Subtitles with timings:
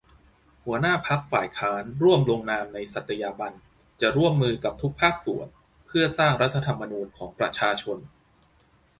[0.65, 3.53] หัวหน้าพรรคฝ่ายค้านร่วมลงนามในสัตยาบัน
[4.01, 5.47] จะร่วมมือกับทุกภาคส่วน
[5.87, 7.97] เพื่อสร้าง รัฐธรรมนูญ ของประชาชน